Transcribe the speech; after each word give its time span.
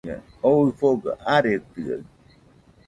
O 0.49 0.51
ɨfogɨ 0.67 1.09
aretɨaɨ 1.35 1.99